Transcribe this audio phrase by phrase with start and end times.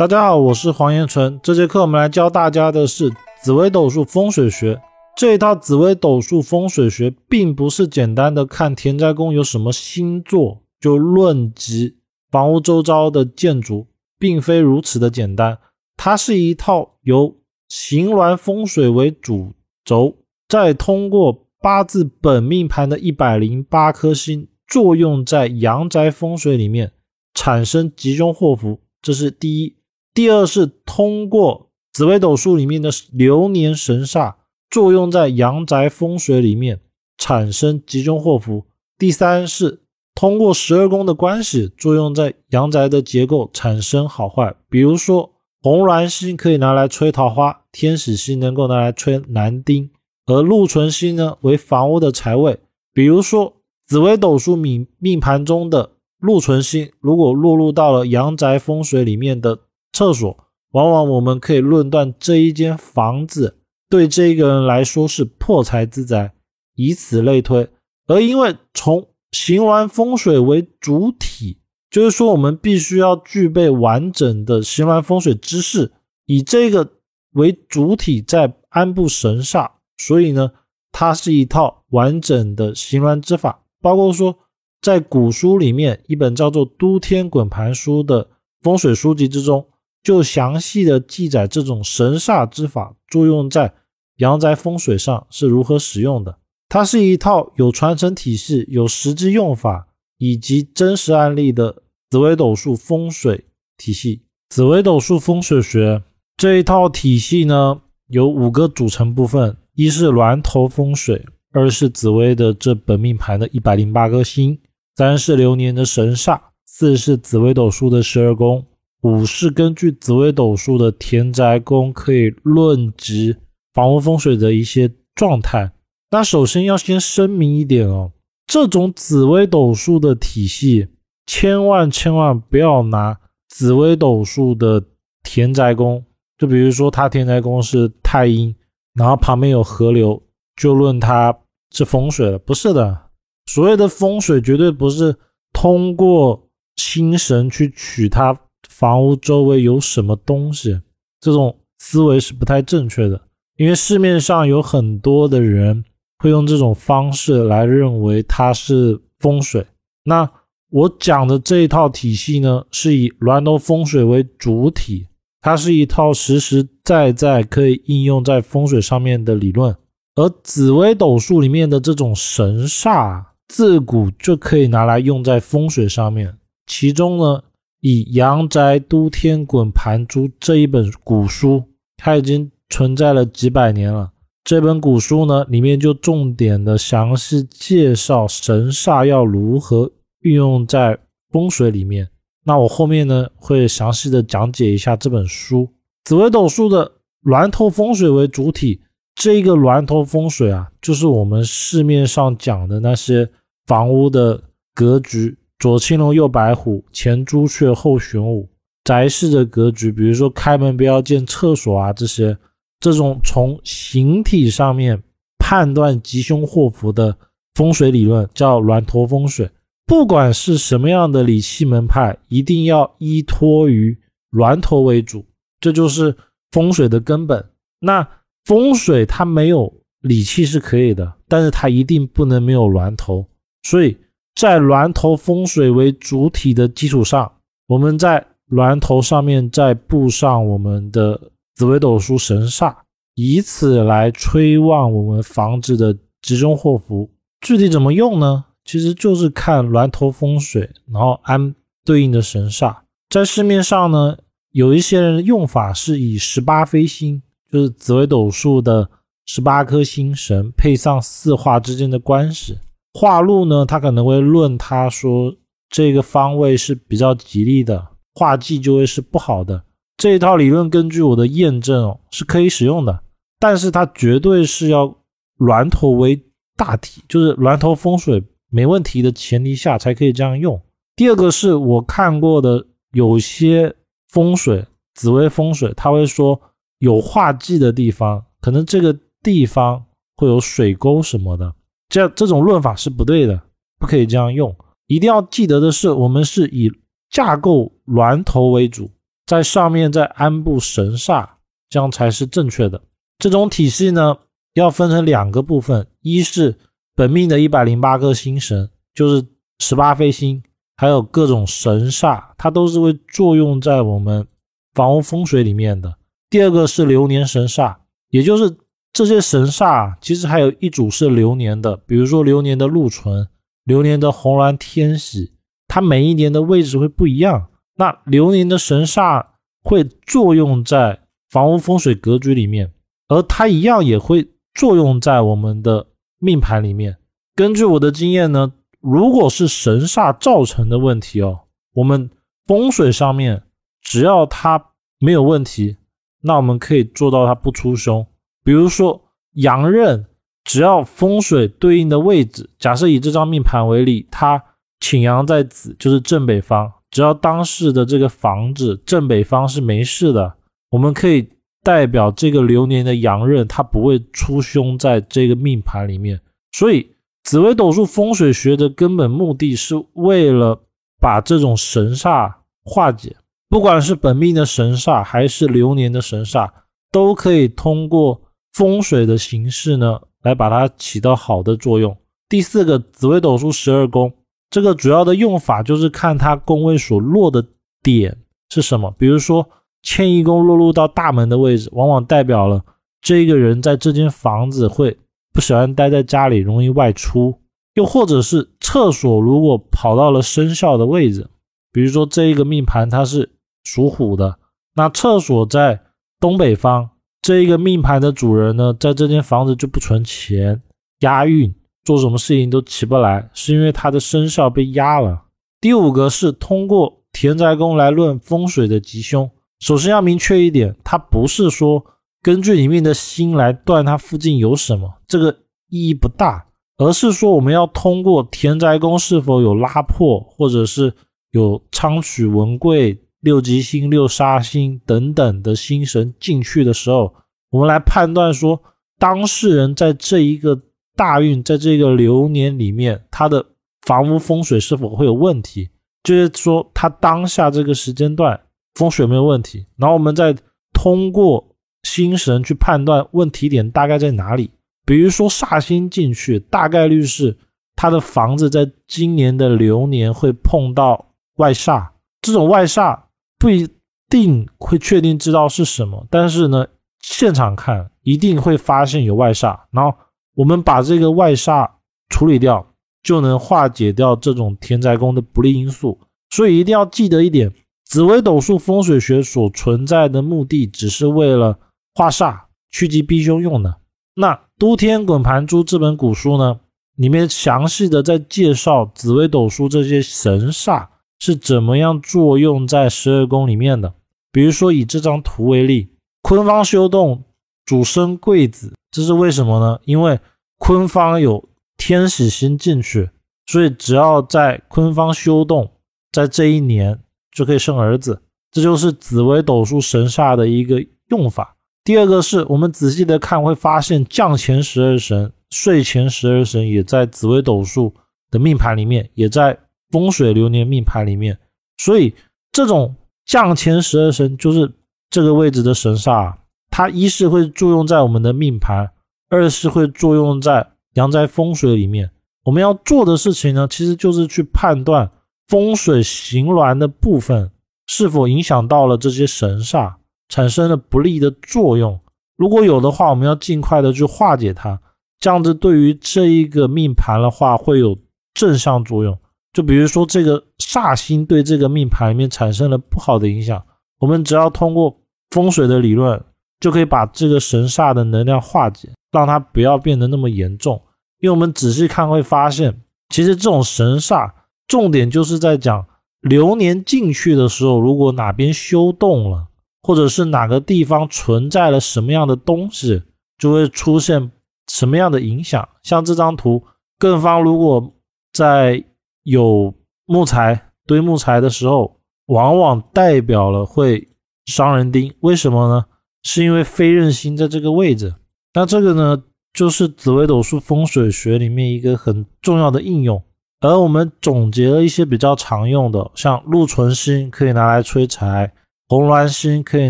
[0.00, 1.38] 大家好，我是黄延纯。
[1.42, 4.80] 这节课我们来教大家的是紫微斗数风水学。
[5.14, 11.96] 这一套紫微斗数风水学，并不是简单的看田宅宫有什么星座就论及
[12.30, 13.88] 房屋周遭的建筑，
[14.18, 15.58] 并非如此的简单。
[15.98, 17.36] 它是一套由
[17.68, 19.52] 形峦风水为主
[19.84, 20.16] 轴，
[20.48, 26.92] 再通过八字本命盘的一百零八颗星作用在阳宅风水里面，
[27.34, 28.80] 产生吉凶祸福。
[29.02, 29.76] 这是第一。
[30.12, 34.34] 第二是通过紫微斗数里面的流年神煞
[34.70, 36.80] 作用在阳宅风水里面
[37.16, 38.64] 产生吉凶祸福。
[38.98, 39.80] 第三是
[40.14, 44.54] 通过十二宫的关系作用在阳宅的结构产生好坏。
[44.68, 49.90] 比如说红鸾星可以拿来吹桃花，天使星能够拿来吹男丁，
[50.26, 52.58] 而禄存星呢为房屋的财位。
[52.92, 53.56] 比如说
[53.86, 59.58] 紫微斗数命命盘中的禄存星如果落入到了阳宅风水里面的。
[59.92, 63.58] 厕所往往我们可以论断这一间房子
[63.88, 66.32] 对这个人来说是破财之宅，
[66.76, 67.68] 以此类推。
[68.06, 71.58] 而因为从行完风水为主体，
[71.90, 75.90] 就是说我们必须要具备完整的行完风水知识，
[76.26, 76.88] 以这个
[77.32, 80.52] 为主体在安布神煞，所以呢，
[80.92, 83.64] 它是一套完整的行完之法。
[83.82, 84.38] 包括说
[84.80, 88.28] 在古书里面一本叫做《都天滚盘书》的
[88.62, 89.66] 风水书籍之中。
[90.02, 93.74] 就详细的记载这种神煞之法作用在
[94.16, 96.38] 阳宅风水上是如何使用的。
[96.70, 103.44] 它是一套有传承体系、有实际用法以及真实案例的紫微斗数风水
[103.76, 104.22] 体系。
[104.48, 106.02] 紫微斗数风水学
[106.38, 114.58] 这一套体系呢，有五个组成部分：一是峦头风水，二是紫微的这本命盘的一百零八颗星，
[115.00, 118.66] 三是流年的神煞，四是紫微斗数的十二宫。
[119.00, 123.34] 五是根据紫微斗数的田宅宫，可以论及
[123.72, 125.72] 房屋风水的一些状态。
[126.10, 128.12] 那首先要先声明一点哦，
[128.46, 130.88] 这种紫微斗数的体系，
[131.24, 134.84] 千万千万不要拿紫微斗数的
[135.22, 136.04] 田宅宫，
[136.36, 138.54] 就比如说它田宅宫是太阴，
[138.92, 140.22] 然后旁边有河流，
[140.56, 141.34] 就论它
[141.70, 142.38] 是风水了。
[142.38, 143.06] 不是的，
[143.52, 145.16] 所谓的风水绝对不是
[145.52, 148.38] 通过星神去取它。
[148.68, 150.80] 房屋周围有什么东西？
[151.20, 153.20] 这种思维是不太正确的，
[153.56, 155.84] 因为市面上有很多的人
[156.18, 159.66] 会用这种方式来认为它是风水。
[160.04, 160.30] 那
[160.70, 165.08] 我讲的这一套体系呢，是以峦头风水为主体，
[165.40, 169.74] 它是一套实实在在可以应用在风水上面的理论。
[170.14, 177.42] 而紫微斗数里面的这种神煞，自古就可以拿来用在风水上面，其中呢。
[177.82, 181.64] 以《阳宅都天滚盘珠》这一本古书，
[181.96, 184.12] 它已经存在了几百年了。
[184.44, 189.90] 这本古书呢，里面就重点的详细介绍神煞要如何
[190.20, 190.98] 运用在
[191.30, 192.06] 风水里面。
[192.44, 195.66] 那我后面呢，会详细的讲解一下这本书。
[196.04, 198.82] 紫微斗数的峦头风水为主体，
[199.14, 203.30] 这个峦头风水啊，就是我们市面上讲的那些
[203.70, 204.42] 房屋的
[204.74, 205.38] 格局。
[205.60, 208.48] 左青龙，右白虎，前朱雀，后玄武。
[208.82, 212.36] 宅室的格局，比如说开门不要见厕所啊，这些
[212.80, 215.00] 这种从形体上面
[215.38, 217.16] 判断吉凶祸福的
[217.54, 219.48] 风水理论叫峦头风水。
[219.86, 223.96] 不管是什么样的理气门派，一定要依托于
[224.30, 225.24] 峦头为主，
[225.60, 226.16] 这就是
[226.50, 227.44] 风水的根本。
[227.78, 228.08] 那
[228.46, 233.24] 风水它没有理气是可以的，但是它一定不能没有峦头，
[233.62, 233.96] 所以。
[234.36, 237.30] 在峦头风水为主体的基础上，
[237.66, 241.20] 我们在峦头上面再布上我们的
[241.56, 242.74] 紫微斗数神煞，
[243.16, 247.10] 以此来催旺我们房子的吉凶祸福。
[247.42, 248.44] 具体怎么用呢？
[248.64, 251.54] 其实就是看峦头风水，然后安
[251.84, 252.74] 对应的神煞。
[253.10, 254.16] 在市面上呢，
[254.52, 257.20] 有一些人的用法是以十八飞星，
[257.52, 258.88] 就是紫微斗数的
[259.26, 262.56] 十八颗星神，配上四化之间的关系。
[262.92, 265.34] 化禄呢，他可能会论他说
[265.68, 269.64] 这个方位是比较吉利的，化忌就会是不好的。
[269.96, 273.02] 这一套理论根据我的验证哦，是可以使用的，
[273.38, 274.96] 但是它绝对是要
[275.36, 276.20] 峦头为
[276.56, 280.60] 大体，就是峦头风水没问题的前提下才可以这样用。
[280.96, 283.74] 第二个是我看过的有些
[284.08, 284.64] 风水
[284.94, 286.40] 紫微风水，他会说
[286.78, 289.84] 有化忌的地方，可能这个地方
[290.16, 291.54] 会有水沟什么的。
[291.90, 293.42] 这这种论法是不对的，
[293.78, 294.56] 不可以这样用。
[294.86, 296.72] 一定要记得的是，我们是以
[297.10, 298.90] 架构峦头为主，
[299.26, 301.28] 在上面再安布神煞，
[301.68, 302.80] 这样才是正确的。
[303.18, 304.16] 这种体系呢，
[304.54, 306.56] 要分成两个部分：一是
[306.94, 309.26] 本命的一百零八颗星神，就是
[309.58, 310.42] 十八飞星，
[310.76, 314.26] 还有各种神煞，它都是会作用在我们
[314.74, 315.96] 房屋风水里面的。
[316.28, 317.76] 第二个是流年神煞，
[318.08, 318.56] 也就是
[318.92, 323.28] 这些神煞，其实还有一组是流年的，比如说流年的禄存、
[323.64, 325.32] 流年的红鸾天喜，
[325.68, 327.48] 它每一年的位置会不一样。
[327.76, 329.24] 那流年的神煞
[329.62, 332.72] 会作用在房屋风水格局里面，
[333.08, 335.86] 而它一样也会作用在我们的
[336.18, 336.98] 命盘里面。
[337.36, 341.42] 根据我的经验呢，如果是神煞造成的问题哦，
[341.74, 342.10] 我们
[342.46, 343.44] 风水上面
[343.80, 345.76] 只要它没有问题，
[346.22, 348.04] 那我们可以做到它不出凶。
[348.42, 349.00] 比如说
[349.34, 350.06] 阳刃，
[350.44, 354.42] 只要风水对应的位置，假设以这张命盘为例，它
[354.80, 356.72] 请阳在子，就是正北方。
[356.90, 360.34] 只要当时的这个房子正北方是没事的，
[360.70, 361.28] 我们可以
[361.62, 366.20] 代表这个流年的阳刃，它不会出凶在这个命盘里面。
[366.50, 366.90] 所以
[367.22, 370.60] 紫微斗数风水学的根本目的是为了
[370.98, 372.32] 把这种神煞
[372.64, 373.14] 化解，
[373.48, 376.50] 不管是本命的神煞还是流年的神煞，
[376.90, 378.20] 都可以通过
[378.52, 381.96] 风水的形式呢来把它起到好的作用。
[382.28, 384.12] 第四个，紫微斗数十二宫。
[384.50, 387.46] 这个主要的用法就是看它宫位所落的
[387.82, 388.18] 点
[388.48, 389.48] 是什么，比如说
[389.82, 392.64] 迁移宫落入到大门的位置，往往代表了
[393.00, 394.98] 这个人在这间房子会
[395.32, 397.38] 不喜欢待在家里，容易外出；
[397.74, 401.28] 又或者是厕所如果跑到了生肖的位置，
[401.72, 403.30] 比如说这一个命盘它是
[403.62, 404.36] 属虎的，
[404.74, 405.80] 那厕所在
[406.18, 406.90] 东北方，
[407.22, 410.62] 这一个命盘的主人呢，在这间房子就不存钱，
[411.00, 411.54] 押运。
[411.82, 415.22] 做什么事情都起不来，是因为他的生肖被压了。
[415.62, 419.28] 第五个是通过田宅宫来论风水的吉凶。
[419.60, 421.82] 首先要明确一点，它不是说
[422.22, 425.34] 根据里面的星来断它附近有什么，这个
[425.70, 426.46] 意义不大，
[426.76, 430.92] 而是说我们要通过田宅宫是否有拉破，或者是
[431.30, 437.14] 有昌曲文贵、六吉星、六杀星等等的星神进去的时候，
[437.50, 438.62] 我们来判断说
[438.98, 440.60] 当事人在这一个。
[440.96, 443.46] 大运在这个流年里面，他的
[443.86, 445.70] 房屋风水是否会有问题？
[446.02, 448.38] 就是说，他当下这个时间段
[448.74, 450.36] 风水没有问题，然后我们再
[450.74, 454.50] 通过星神去判断问题点大概在哪里。
[454.84, 457.34] 比如说煞星进去，大概率是
[457.76, 461.88] 他的房子在今年的流年会碰到外煞，
[462.20, 463.00] 这种外煞
[463.40, 463.68] 不一
[464.08, 466.64] 定会确定知道是什么，但是呢，
[467.00, 469.92] 现场看一定会发现有外煞，然后。
[470.36, 471.68] 我们把这个外煞
[472.08, 472.64] 处理掉，
[473.02, 476.00] 就能化解掉这种田宅宫的不利因素。
[476.30, 477.52] 所以一定要记得一点：
[477.84, 481.58] 紫微斗数风水学所存在的目的，只是为了
[481.94, 483.80] 化煞、趋吉避凶用的。
[484.14, 486.60] 那《都天滚盘珠》这本古书呢，
[486.96, 490.86] 里面详细的在介绍紫微斗数这些神煞
[491.20, 493.94] 是怎么样作用在十二宫里面的。
[494.32, 495.90] 比如说以这张图为例，
[496.22, 497.22] 坤方修动，
[497.64, 499.78] 主生贵子，这是为什么呢？
[499.84, 500.18] 因为
[500.58, 503.10] 坤方有天喜星进去，
[503.46, 505.70] 所以只要在坤方修动，
[506.12, 506.98] 在这一年
[507.32, 508.22] 就可以生儿子。
[508.52, 511.56] 这就是紫微斗数神煞的一个用法。
[511.84, 517.94] 第二个是我们仔细的看，会发现降前十二神、睡前十二神也在紫微斗数
[518.30, 519.58] 的命盘里面，也在
[519.90, 521.38] 风水流年命盘里面。
[521.78, 522.14] 所以
[522.52, 522.94] 这种
[523.24, 524.70] 降前十二神就是
[525.08, 526.34] 这个位置的神煞，
[526.70, 528.90] 它一是会作用在我们的命盘。
[529.32, 532.10] 二是会作用在阳宅风水里面，
[532.42, 535.08] 我们要做的事情呢，其实就是去判断
[535.46, 537.48] 风水行峦的部分
[537.86, 539.94] 是否影响到了这些神煞，
[540.28, 542.00] 产生了不利的作用。
[542.36, 544.80] 如果有的话，我们要尽快的去化解它，
[545.20, 547.96] 这样子对于这一个命盘的话会有
[548.34, 549.16] 正向作用。
[549.52, 553.64] 就比如说这个煞星对这个命盘里面产生了不好的影响，
[553.98, 556.22] 我们只要通过风水的理论，
[556.60, 558.88] 就可以把这个神煞的能量化解。
[559.12, 560.80] 让它不要变得那么严重，
[561.18, 564.30] 因为我们仔细看会发现，其实这种神煞
[564.68, 565.84] 重点就是在讲
[566.20, 569.48] 流年进去的时候，如果哪边修动了，
[569.82, 573.02] 或者是哪个地方存在了什么样的东西，
[573.36, 574.30] 就会出现
[574.70, 575.68] 什么样的影响。
[575.82, 576.62] 像这张图，
[577.00, 577.92] 艮方如果
[578.32, 578.84] 在
[579.30, 579.72] 有
[580.06, 584.08] 木材堆木材的时候，往往代表了会
[584.46, 585.14] 伤人丁。
[585.20, 585.84] 为什么呢？
[586.24, 588.12] 是因为飞刃星在这个位置。
[588.54, 589.22] 那这个呢，
[589.52, 593.22] 就是紫微斗数风水学里面一个很重要的应用，
[593.60, 598.52] 而我们总结了一些比较常用的，像禄存星可以拿来催财，
[598.88, 599.88] 红鸾星可以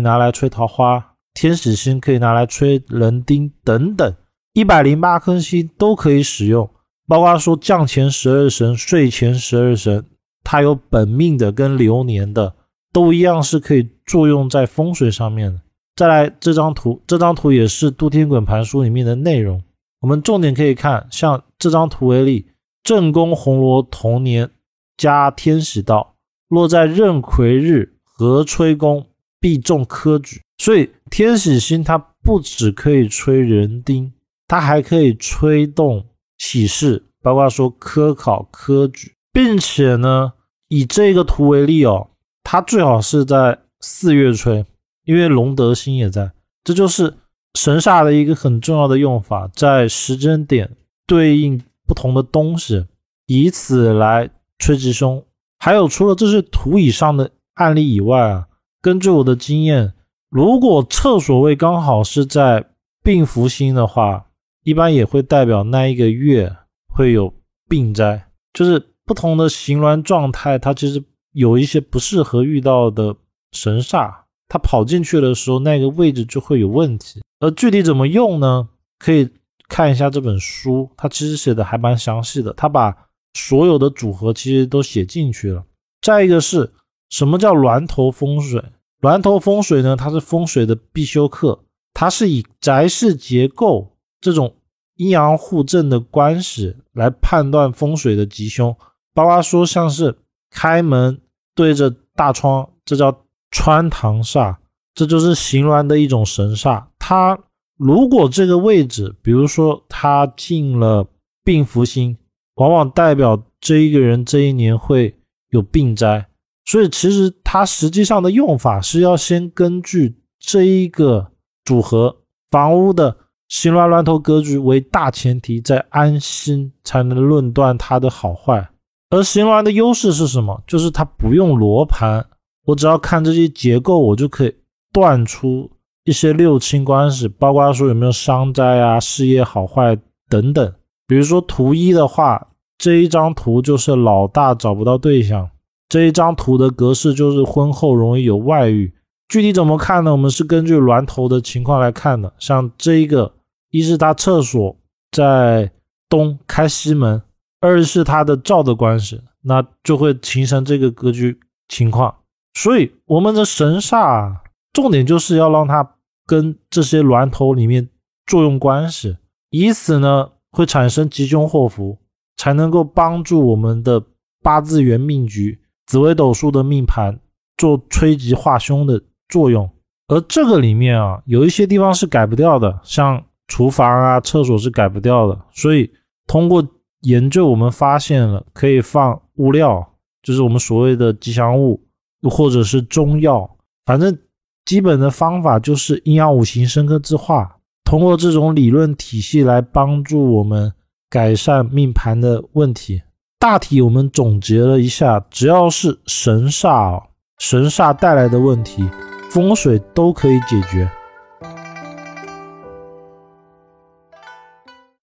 [0.01, 4.15] 拿来催桃花，天使星可以拿来催人丁等等，
[4.53, 6.69] 一百零八颗星都可以使用。
[7.11, 10.05] 包括说降前十二神、睡前十二神，
[10.45, 12.55] 它有本命的跟流年的，
[12.93, 15.59] 都一样是可以作用在风水上面的。
[15.93, 19.61] 再来这张图，这张图也是杜天滚盘书里面的内容。
[19.99, 22.45] 我们重点可以看，像这张图为例，
[22.81, 24.49] 正宫红罗同年
[24.95, 26.15] 加天喜道
[26.47, 29.05] 落在壬癸日合吹宫，
[29.37, 30.39] 必中科举。
[30.59, 34.13] 所以天喜星它不只可以吹人丁，
[34.47, 36.05] 它还可以吹动
[36.41, 40.33] 喜事，包括说科考科举，并且呢，
[40.69, 42.09] 以这个图为例哦，
[42.43, 44.65] 它最好是在四月吹。
[45.05, 46.31] 因为龙德星也在，
[46.63, 47.15] 这就是
[47.53, 52.87] 神煞的一个很重要的用法，在时间点对应不同的东西，
[53.27, 55.23] 以此来吹吉凶。
[55.59, 58.47] 还有，除了这些图以上的案例以外啊，
[58.81, 59.93] 根据我的经验，
[60.29, 62.65] 如果厕所位刚好是在
[63.03, 64.25] 病福星的话，
[64.63, 66.55] 一般也会代表那一个月
[66.87, 67.33] 会有
[67.67, 71.03] 病灾，就是不同的行鸾状态，它其实
[71.33, 73.15] 有一些不适合遇到的
[73.51, 74.13] 神煞。
[74.47, 77.21] 它跑进去的时候，那个位置就会有问题。
[77.39, 78.67] 而具体怎么用呢？
[78.99, 79.29] 可以
[79.69, 82.51] 看一下这本书，它其实写的还蛮详细的。
[82.53, 82.93] 它把
[83.33, 85.63] 所有的组合其实都写进去了。
[86.01, 86.73] 再一个是
[87.09, 88.61] 什么叫峦头风水？
[88.99, 89.95] 峦头风水呢？
[89.95, 91.63] 它是风水的必修课，
[91.93, 93.90] 它是以宅室结构
[94.21, 94.55] 这种
[94.95, 98.73] 阴阳互正的关系来判断风水的吉凶。
[99.13, 100.17] 包括说像是
[100.49, 101.19] 开门
[101.53, 103.25] 对着大窗，这叫。
[103.53, 104.55] 穿堂煞，
[104.95, 106.85] 这就是行鸾的一种神煞。
[106.97, 107.37] 它
[107.75, 111.05] 如果这个位置，比如说它进了
[111.43, 112.17] 病福星，
[112.55, 116.25] 往往代表这一个人这一年会有病灾。
[116.63, 121.33] 所以其实它实际上的用法是要先根据这一个
[121.65, 123.17] 组合房屋的
[123.51, 128.69] 行鸾峦头格局为大前提，再安心才能论断它的好坏。
[129.09, 130.63] 而行鸾的优势是什么？
[130.65, 132.25] 就是它不用罗盘。
[132.65, 134.55] 我只要看这些结构，我就可以
[134.93, 135.69] 断出
[136.05, 139.97] 一些六亲关系，包括说有没有伤灾啊、事业好坏
[140.29, 140.73] 等等。
[141.05, 145.49] 比如说图一的话，这一张图就是老大找不到对象，
[145.89, 148.93] 这一张图的格式就是婚后容易有外遇。
[149.27, 150.13] 具体怎么看呢？
[150.13, 152.31] 我们是根据峦头的情况来看的。
[152.39, 153.33] 像这一个，
[153.71, 154.77] 一是他厕所
[155.11, 155.71] 在
[156.07, 157.21] 东开西门，
[157.59, 162.13] 二是他的照的关系，那就会形成这个格局情况。
[162.53, 164.35] 所以我们的神煞
[164.73, 167.89] 重点就是要让它跟这些峦头里面
[168.25, 169.17] 作用关系，
[169.49, 171.97] 以此呢会产生吉凶祸福，
[172.35, 174.03] 才能够帮助我们的
[174.43, 177.19] 八字元命局、紫微斗数的命盘
[177.55, 179.69] 做催吉化凶的作用。
[180.07, 185.37] 而这个里面啊，有一些地方是改不掉的，像厨房啊、厕所是改不掉的。
[185.51, 185.91] 所以
[186.25, 186.65] 通过
[187.01, 189.85] 研究，我们发现了可以放物料，
[190.23, 191.83] 就是我们所谓的吉祥物。
[192.21, 193.49] 又或者是中药，
[193.83, 194.15] 反正
[194.63, 200.71] 基本的方法就是阴阳五行生克制化，通过这种理论体系来帮助我们
[201.09, 203.01] 改善命盘的问题。
[203.39, 207.01] 大体我们总结了一下，只要是神煞，
[207.39, 208.87] 神煞带来的问题，
[209.31, 210.87] 风水都可以解决。